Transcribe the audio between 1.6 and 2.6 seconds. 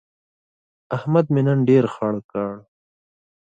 ډېر خړ کړ.